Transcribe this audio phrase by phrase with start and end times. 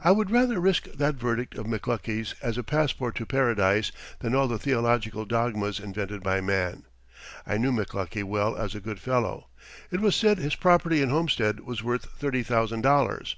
[0.00, 4.48] I would rather risk that verdict of McLuckie's as a passport to Paradise than all
[4.48, 6.82] the theological dogmas invented by man.
[7.46, 9.46] I knew McLuckie well as a good fellow.
[9.92, 13.36] It was said his property in Homestead was worth thirty thousand dollars.